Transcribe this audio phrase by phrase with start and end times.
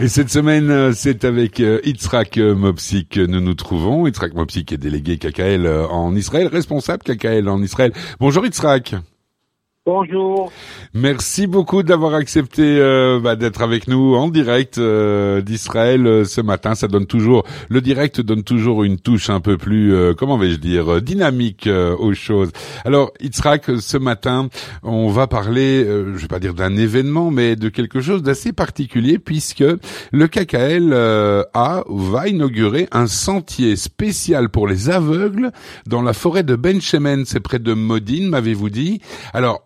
[0.00, 4.06] Et cette semaine, euh, c'est avec euh, Itzrak euh, Mopsik que nous nous trouvons.
[4.06, 7.92] Itzrak Mopsik est délégué KKL en Israël, responsable KKL en Israël.
[8.20, 8.94] Bonjour Itzrak.
[9.90, 10.52] Bonjour.
[10.92, 16.42] Merci beaucoup d'avoir accepté euh, bah, d'être avec nous en direct euh, d'Israël euh, ce
[16.42, 16.74] matin.
[16.74, 21.00] Ça donne toujours le direct donne toujours une touche un peu plus comment vais-je dire
[21.00, 21.66] dynamique
[21.98, 22.50] aux choses.
[22.84, 24.50] Alors Itzrak, ce matin,
[24.82, 29.18] on va parler, je vais pas dire d'un événement, mais de quelque chose d'assez particulier
[29.18, 29.64] puisque
[30.12, 30.92] le KKL
[31.54, 35.50] a va inaugurer un sentier spécial pour les aveugles
[35.86, 39.00] dans la forêt de Ben Shemen, c'est près de Modine, m'avez-vous dit.
[39.32, 39.62] Alors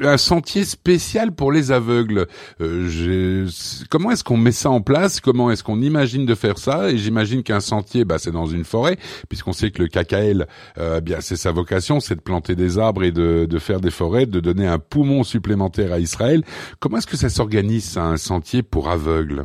[0.00, 2.26] un sentier spécial pour les aveugles.
[2.60, 3.46] Euh,
[3.90, 5.20] comment est-ce qu'on met ça en place?
[5.20, 6.90] Comment est-ce qu'on imagine de faire ça?
[6.90, 8.96] Et j'imagine qu'un sentier, bah, c'est dans une forêt,
[9.28, 10.46] puisqu'on sait que le KKL,
[10.78, 13.90] euh, bien, c'est sa vocation, c'est de planter des arbres et de, de, faire des
[13.90, 16.42] forêts, de donner un poumon supplémentaire à Israël.
[16.80, 19.44] Comment est-ce que ça s'organise, un sentier pour aveugles?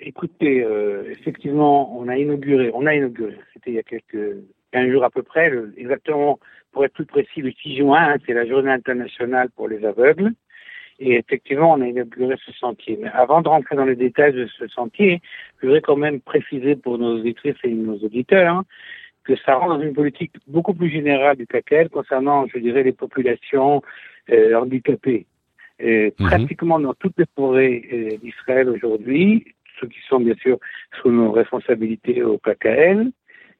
[0.00, 4.38] Écoutez, euh, effectivement, on a inauguré, on a inauguré, c'était il y a quelques
[4.72, 6.38] 15 jours à peu près, exactement
[6.72, 10.32] pour être plus précis, le 6 juin, hein, c'est la journée internationale pour les aveugles.
[10.98, 12.98] Et effectivement, on a inauguré ce sentier.
[13.00, 15.20] Mais avant de rentrer dans les détails de ce sentier,
[15.60, 18.64] je voudrais quand même préciser pour nos auditrices et nos auditeurs hein,
[19.24, 22.92] que ça rentre dans une politique beaucoup plus générale du CACEL concernant, je dirais, les
[22.92, 23.82] populations
[24.30, 25.26] euh, handicapées.
[25.82, 26.10] Mhm.
[26.18, 30.58] Pratiquement dans toutes les forêts euh, d'Israël aujourd'hui, ceux qui sont bien sûr
[31.00, 33.10] sous nos responsabilités au KKL,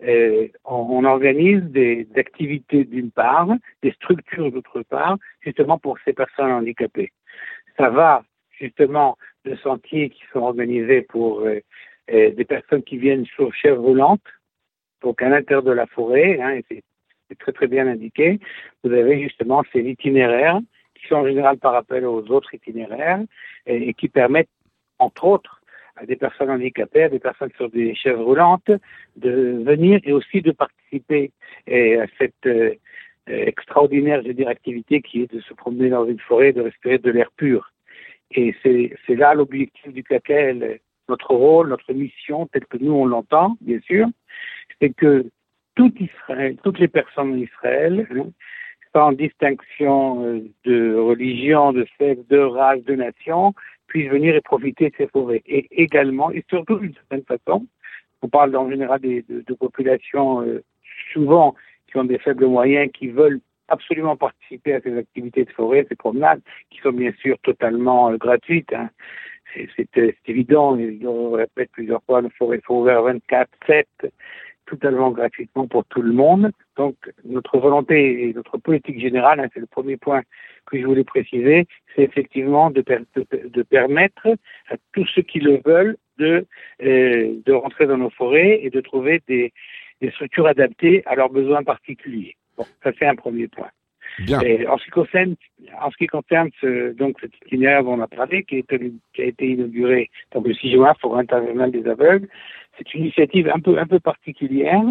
[0.02, 3.48] euh, on, organise des, activités d'une part,
[3.82, 7.12] des structures d'autre part, justement pour ces personnes handicapées.
[7.76, 11.60] Ça va justement de sentiers qui sont organisés pour euh,
[12.12, 14.22] euh, des personnes qui viennent sur chèvre roulante,
[15.02, 16.82] donc à l'intérieur de la forêt, hein, c'est
[17.38, 18.40] très très bien indiqué.
[18.82, 20.60] Vous avez justement ces itinéraires
[20.94, 23.20] qui sont en général par rappel aux autres itinéraires
[23.66, 24.50] et qui permettent,
[24.98, 25.59] entre autres,
[26.00, 28.71] à des personnes handicapées, à des personnes sur des chaises roulantes,
[29.16, 31.31] de venir et aussi de participer
[31.69, 32.47] à cette
[33.31, 37.11] euh, extraordinaire je activité qui est de se promener dans une forêt, de respirer de
[37.11, 37.72] l'air pur.
[38.33, 43.56] Et c'est là l'objectif du CACEL, notre rôle, notre mission, telle que nous on l'entend,
[43.61, 44.06] bien sûr,
[44.81, 45.27] c'est que
[45.75, 48.28] tout Israël, toutes les personnes d'Israël, hein,
[48.94, 53.55] sans distinction euh, de religion, de sexe, de race, de nation,
[53.90, 55.42] puissent venir et profiter de ces forêts.
[55.46, 57.66] Et également, et surtout d'une certaine façon,
[58.22, 60.62] on parle en général de, populations euh,
[61.12, 61.54] souvent
[61.88, 65.96] qui ont des faibles moyens, qui veulent absolument participer à ces activités de forêt, ces
[65.96, 66.40] promenades,
[66.70, 68.72] qui sont bien sûr totalement euh, gratuites.
[68.72, 68.90] Hein.
[69.54, 73.04] C'est évident, on répète plusieurs fois, le forêt sont ouvertes
[73.68, 73.84] 24-7
[74.70, 76.50] totalement gratuitement pour tout le monde.
[76.76, 80.22] Donc, notre volonté et notre politique générale, hein, c'est le premier point
[80.66, 82.84] que je voulais préciser, c'est effectivement de,
[83.56, 84.28] de, permettre
[84.69, 86.47] à tous ceux qui le veulent de,
[86.82, 89.53] euh, de rentrer dans nos forêts et de trouver des,
[90.00, 92.37] des structures adaptées à leurs besoins particuliers.
[92.56, 93.70] Bon, ça c'est un premier point.
[94.19, 94.41] Bien.
[94.41, 95.34] Et en ce qui concerne,
[95.81, 98.66] en ce qui concerne ce, donc cet itinéraire dont on a parlé, qui, est,
[99.14, 102.28] qui a été inauguré donc le 6 juin pour international des aveugles,
[102.80, 104.82] c'est une initiative un peu un peu particulière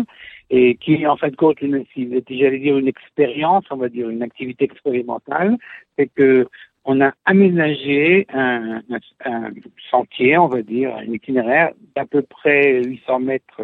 [0.50, 4.66] et qui en fait compte une, j'allais dire une expérience, on va dire une activité
[4.66, 5.58] expérimentale,
[5.98, 6.48] c'est que
[6.86, 8.82] on a aménagé un,
[9.92, 13.62] sentier, on va dire, un itinéraire d'à peu près 800 mètres,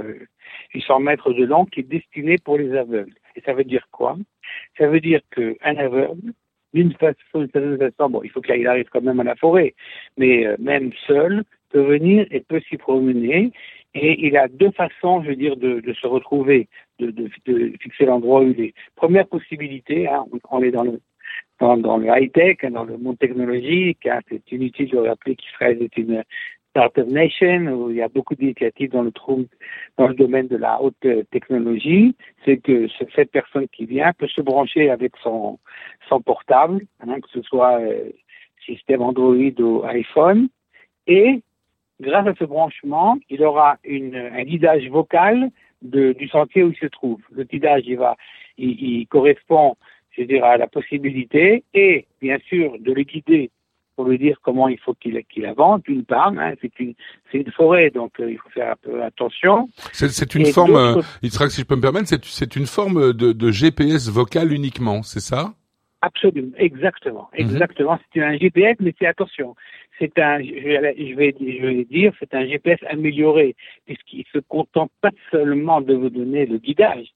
[0.73, 3.15] 800 mètres de long qui est destiné pour les aveugles.
[3.35, 4.17] Et ça veut dire quoi?
[4.77, 6.33] Ça veut dire qu'un aveugle,
[6.73, 9.73] d'une façon, d'une façon, bon, il faut qu'il arrive quand même à la forêt,
[10.17, 13.51] mais euh, même seul, peut venir et peut s'y promener
[13.95, 16.67] et il a deux façons, je veux dire, de, de se retrouver,
[16.99, 18.73] de, de, de fixer l'endroit où il est.
[18.95, 20.99] Première possibilité, hein, on est dans le
[21.59, 24.05] dans, dans le high-tech, hein, dans le monde technologique.
[24.05, 26.23] Hein, c'est inutile de rappeler qu'Israël est une
[26.71, 29.13] startup nation où il y a beaucoup d'initiatives dans le
[29.97, 32.13] dans le domaine de la haute technologie.
[32.43, 35.57] C'est que cette personne qui vient peut se brancher avec son
[36.09, 38.09] son portable, hein, que ce soit euh,
[38.65, 40.49] système Android ou iPhone,
[41.07, 41.41] et
[41.99, 45.49] grâce à ce branchement, il aura une, un guidage vocal
[45.81, 47.19] de, du sentier où il se trouve.
[47.31, 48.15] Le guidage, il va,
[48.57, 49.75] il, il correspond,
[50.11, 53.51] je dirais, à la possibilité et, bien sûr, de le guider
[53.95, 56.33] pour lui dire comment il faut qu'il qu'il avance, d'une part.
[56.37, 56.93] Hein, c'est une,
[57.33, 59.69] une forêt, donc euh, il faut faire un peu attention.
[59.93, 63.31] C'est une forme, euh, il sera, si je peux me permettre, c'est une forme de,
[63.31, 65.53] de GPS vocal uniquement, c'est ça?
[66.01, 67.45] Absolument, exactement, mhm.
[67.45, 67.99] exactement.
[68.13, 69.55] C'est un GPS, mais c'est attention,
[69.99, 73.55] c'est un, je vais, je vais dire, c'est un GPS amélioré,
[73.85, 77.07] puisqu'il se contente pas seulement de vous donner le guidage.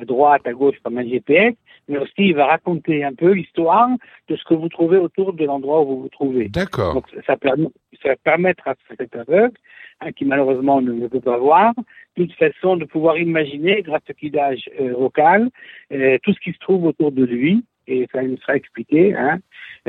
[0.00, 1.54] à droite, à gauche comme un GPS,
[1.88, 3.90] mais aussi il va raconter un peu l'histoire
[4.28, 6.48] de ce que vous trouvez autour de l'endroit où vous vous trouvez.
[6.48, 6.94] D'accord.
[6.94, 7.68] Donc ça, permet,
[8.02, 9.56] ça va permettre à cet aveugle,
[10.00, 11.74] hein, qui malheureusement ne, ne, peut pas voir,
[12.16, 15.50] d'une façon de pouvoir imaginer, grâce au guidage euh, vocal,
[15.92, 19.38] euh, tout ce qui se trouve autour de lui, et ça nous sera expliqué hein,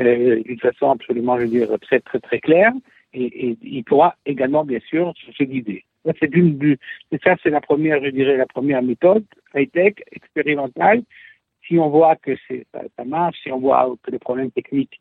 [0.00, 2.72] euh, d'une façon absolument, je veux dire, très très très claire,
[3.12, 5.84] et, et il pourra également, bien sûr, se guider.
[6.04, 6.76] Ça, c'est d'une,
[7.24, 9.24] ça, c'est la première, je dirais, la première méthode
[9.54, 11.02] high-tech, expérimentale,
[11.66, 12.32] si on voit que
[12.72, 15.00] ça, marche, si on voit que les problèmes techniques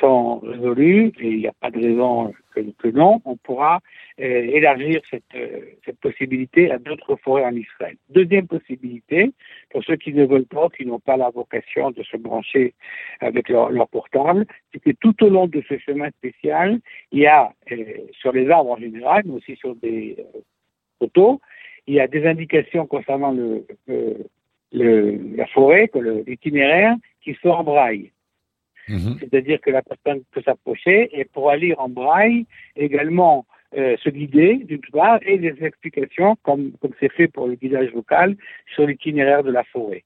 [0.00, 3.80] sont résolus, et il n'y a pas de raison que, non, on pourra
[4.20, 7.96] euh, élargir cette, euh, cette possibilité à d'autres forêts en Israël.
[8.10, 9.32] Deuxième possibilité,
[9.70, 12.74] pour ceux qui ne veulent pas, qui n'ont pas la vocation de se brancher
[13.20, 16.80] avec leur, portable, c'est que tout au long de ce chemin spécial,
[17.12, 17.76] il y a euh,
[18.12, 20.16] sur les arbres en général, mais aussi sur des
[20.98, 21.38] photos,
[21.86, 23.66] il y a des indications concernant le
[24.74, 28.10] le, la forêt, que l'itinéraire, qui soit en braille.
[28.88, 29.14] Mmh.
[29.20, 32.44] C'est-à-dire que la personne peut s'approcher et pourra lire en braille
[32.76, 37.54] également euh, se guider d'une part et des explications comme comme c'est fait pour le
[37.54, 38.36] guidage vocal
[38.74, 40.04] sur l'itinéraire de la forêt.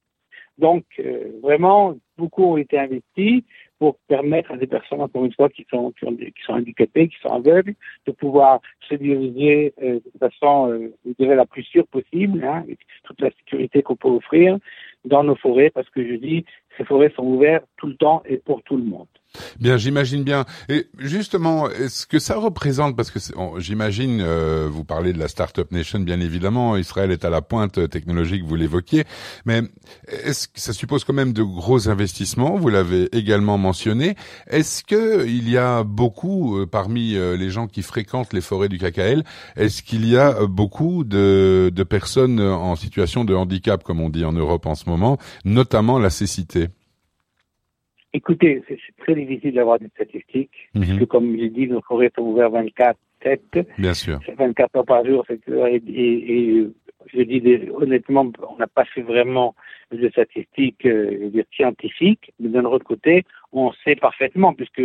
[0.59, 3.43] Donc euh, vraiment beaucoup ont été investis
[3.79, 7.17] pour permettre à des personnes, encore une fois, qui sont, qui, qui sont handicapées, qui
[7.23, 7.75] sont aveugles,
[8.07, 12.63] de pouvoir se diriger euh, de façon, euh, je dirais, la plus sûre possible, hein,
[12.65, 14.59] avec toute la sécurité qu'on peut offrir
[15.05, 16.45] dans nos forêts, parce que je dis,
[16.77, 19.07] ces forêts sont ouvertes tout le temps et pour tout le monde.
[19.61, 20.47] Bien, j'imagine bien.
[20.69, 23.19] Et justement, est-ce que ça représente, parce que
[23.59, 27.89] j'imagine, euh, vous parlez de la Startup Nation, bien évidemment, Israël est à la pointe
[27.91, 29.05] technologique, vous l'évoquiez,
[29.45, 29.63] mais
[30.09, 34.17] est-ce que ça suppose quand même de gros investissements Vous l'avez également mentionné.
[34.49, 38.69] Est-ce que il y a beaucoup euh, parmi euh, les gens qui fréquentent les forêts
[38.69, 39.25] du KKL,
[39.57, 44.25] est-ce qu'il y a beaucoup de, de personnes en situation de handicap, comme on dit
[44.25, 46.69] en Europe en ce moment, notamment la cécité?
[48.13, 50.85] Écoutez, c'est très difficile d'avoir des statistiques, mm -hmm.
[50.87, 54.19] puisque comme j'ai dit, nos forêts sont ouvertes 24 7 Bien sûr.
[54.37, 56.67] 24 heures par jour, et, et, et
[57.13, 59.55] je dis des, honnêtement, on n'a pas fait vraiment
[59.93, 64.83] de statistiques euh, dire, scientifiques, mais d'un autre côté, on sait parfaitement, puisque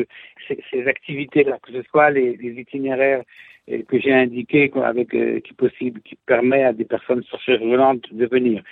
[0.48, 3.24] ces, ces activités-là, que ce soit les, les itinéraires
[3.72, 8.26] euh, que j'ai indiqués avec euh, qui possible, qui permet à des personnes surveillantes de
[8.26, 8.64] venir,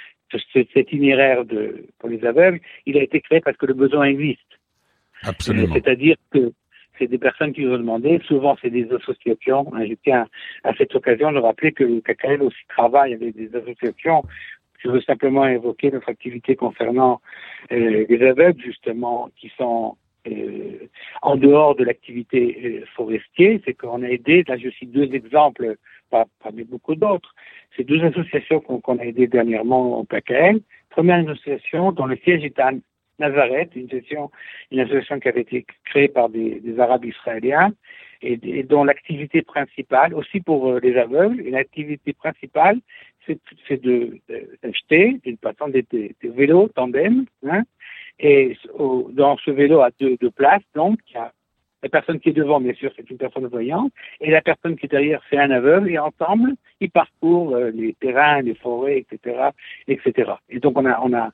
[0.53, 4.39] cet itinéraire de, pour les aveugles, il a été créé parce que le besoin existe.
[5.23, 5.73] Absolument.
[5.73, 6.51] C'est-à-dire que
[6.97, 9.71] c'est des personnes qui nous ont demandé, souvent c'est des associations.
[9.79, 10.27] Je tiens
[10.63, 14.23] à cette occasion de rappeler que le KKL aussi travaille avec des associations.
[14.79, 17.21] Je veux simplement évoquer notre activité concernant
[17.71, 19.95] euh, les aveugles, justement, qui sont
[20.27, 20.87] euh,
[21.21, 23.59] en dehors de l'activité euh, forestière.
[23.65, 25.77] C'est qu'on a aidé, là je cite deux exemples
[26.43, 27.33] parmi beaucoup d'autres.
[27.75, 30.59] C'est deux associations qu'on qu a aidées dernièrement au PKL.
[30.89, 32.71] Première association dont le siège est à
[33.19, 34.31] Nazareth, une association,
[34.71, 37.71] une qui avait été créée par des, Arabes israéliens
[38.21, 42.79] et, dont l'activité principale, aussi pour euh, les aveugles, et l'activité principale,
[43.25, 43.81] c'est
[44.63, 47.63] d'acheter d'une façon des, des, vélos tandem, hein,
[48.19, 51.31] et au, dans ce vélo à deux, places, donc, y a
[51.83, 54.85] la personne qui est devant, bien sûr, c'est une personne voyante, et la personne qui
[54.85, 59.49] est derrière, c'est un aveugle, et ensemble, ils parcourent euh, les terrains, les forêts, etc.,
[59.87, 60.31] etc.
[60.49, 61.31] Et donc, on a, on a,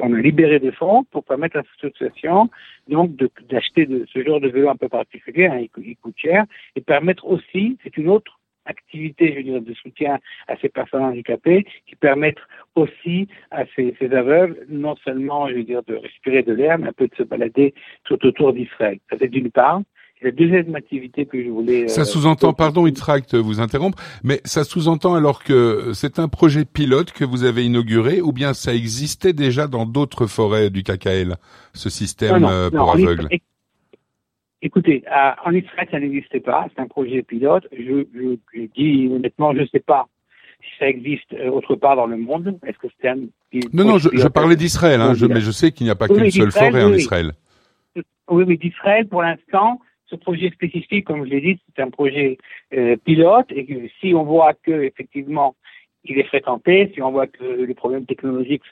[0.00, 2.50] on a libéré des fonds pour permettre à l'association,
[2.88, 3.16] donc,
[3.48, 6.44] d'acheter ce genre de vélo un peu particulier, hein, il coûte cher,
[6.76, 8.37] et permettre aussi, c'est une autre
[8.68, 12.38] activités, je veux dire, de soutien à ces personnes handicapées qui permettent
[12.74, 16.88] aussi à ces, ces, aveugles, non seulement, je veux dire, de respirer de l'air, mais
[16.88, 18.98] un peu de se balader tout autour d'Israël.
[19.10, 19.80] Ça, c'est d'une part.
[20.20, 21.86] La deuxième activité que je voulais...
[21.86, 26.64] Ça sous-entend, euh, pardon, Itract, vous interrompre, mais ça sous-entend alors que c'est un projet
[26.64, 31.36] pilote que vous avez inauguré, ou bien ça existait déjà dans d'autres forêts du KKL,
[31.72, 33.28] ce système non, non, pour non, aveugles?
[34.60, 35.04] Écoutez,
[35.44, 36.66] en Israël, ça n'existait pas.
[36.74, 37.66] C'est un projet pilote.
[37.72, 40.08] Je, je, je dis honnêtement, je ne sais pas
[40.60, 42.58] si ça existe autre part dans le monde.
[42.66, 43.18] Est-ce que c'est un
[43.72, 46.22] Non, non, je, je parlais d'Israël, hein, mais je sais qu'il n'y a pas oui,
[46.22, 47.32] qu'une seule forêt oui, en Israël.
[48.28, 52.38] Oui, mais d'Israël, pour l'instant, ce projet spécifique, comme je l'ai dit, c'est un projet
[52.74, 55.54] euh, pilote et que si on voit que effectivement
[56.08, 58.62] il est fréquenté, si on voit que les problèmes technologiques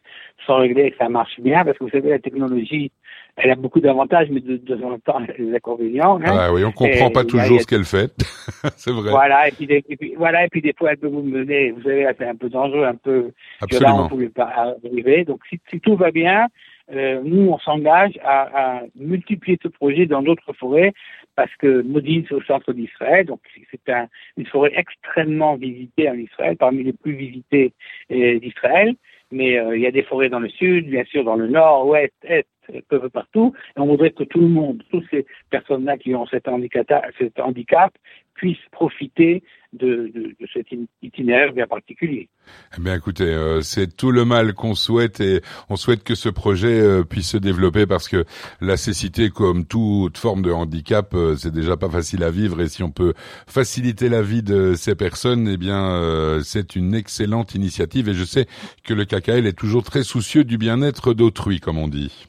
[0.46, 2.90] sont réglés et que ça marche bien, parce que vous savez, la technologie,
[3.36, 6.18] elle a beaucoup d'avantages, mais de, de temps en temps, elle a des inconvénients.
[6.24, 6.34] Hein.
[6.38, 8.10] Ah oui, on comprend Et pas toujours a- ce qu'elle fait.
[8.76, 9.10] c'est vrai.
[9.10, 11.70] Voilà, et puis, des- et puis- voilà, et puis des fois, elle peut vous mener,
[11.72, 14.04] vous savez, c'est un peu dangereux, un peu, que là, on Absolument.
[14.04, 15.24] ne pouvait pas arriver.
[15.24, 16.46] Donc, si, si tout va bien,
[16.94, 20.92] euh, nous, on s'engage à, à multiplier ce projet dans d'autres forêts,
[21.36, 23.40] parce que Modine, c'est au centre d'Israël, donc
[23.70, 27.72] c'est un, une forêt extrêmement visitée en Israël, parmi les plus visitées
[28.10, 28.96] euh, d'Israël.
[29.30, 31.86] mais euh, il y a des forêts dans le sud, bien sûr dans le nord,
[31.86, 32.46] ouest, est,
[32.88, 33.52] peu, peu partout.
[33.76, 36.48] Et on voudrait que tout le monde, toutes ces personnes-là qui ont cet
[37.18, 37.92] cet handicap
[38.34, 39.42] puissent profiter
[39.76, 40.66] de, de, de, cet
[41.02, 42.28] itinéraire bien particulier.
[42.76, 46.28] Eh bien, écoutez, euh, c'est tout le mal qu'on souhaite et on souhaite que ce
[46.28, 48.24] projet euh, puisse se développer parce que
[48.60, 52.68] la cécité, comme toute forme de handicap, euh, c'est déjà pas facile à vivre et
[52.68, 53.14] si on peut
[53.46, 58.46] faciliter la vie de ces personnes, eh bien, c'est une excellente initiative et je sais
[58.84, 62.26] que le KKL est toujours très soucieux du bien-être d'autrui, comme on dit.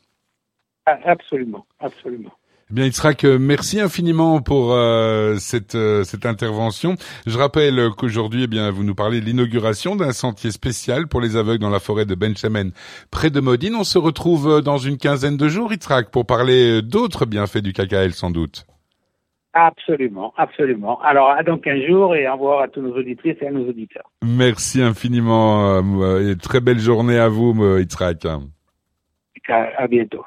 [0.85, 2.36] Ah, absolument, absolument.
[2.69, 6.95] Eh bien, que merci infiniment pour euh, cette euh, cette intervention.
[7.25, 11.37] Je rappelle qu'aujourd'hui, eh bien, vous nous parlez de l'inauguration d'un sentier spécial pour les
[11.37, 12.71] aveugles dans la forêt de Benchamen,
[13.09, 13.73] près de Modine.
[13.73, 17.71] On se retrouve euh, dans une quinzaine de jours, Itzrak, pour parler d'autres bienfaits du
[17.71, 18.65] KKL, sans doute.
[19.53, 20.99] Absolument, absolument.
[21.03, 23.65] Alors, à dans 15 jours et au revoir à tous nos auditrices et à nos
[23.65, 24.11] auditeurs.
[24.25, 25.79] Merci infiniment
[26.19, 28.27] et très belle journée à vous, Itzrak.
[29.49, 30.25] À bientôt.